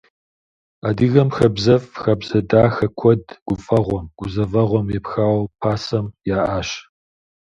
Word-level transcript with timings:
Адыгэм 0.87 1.29
хабзэфӀ, 1.35 1.91
хабзэ 2.01 2.39
дахэ 2.49 2.87
куэд 2.99 3.25
гуфӀэгъуэм, 3.47 4.05
гузэвэгъуэм 4.17 4.87
епхауэ 4.97 5.43
пасэм 5.59 6.05
яӀащ. 6.39 6.69